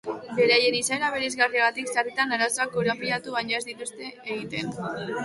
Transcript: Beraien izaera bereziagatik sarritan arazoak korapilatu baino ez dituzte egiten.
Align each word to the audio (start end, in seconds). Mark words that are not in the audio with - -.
Beraien 0.37 0.77
izaera 0.77 1.09
bereziagatik 1.15 1.91
sarritan 1.95 2.33
arazoak 2.39 2.73
korapilatu 2.79 3.37
baino 3.37 3.59
ez 3.59 3.63
dituzte 3.69 4.09
egiten. 4.09 4.73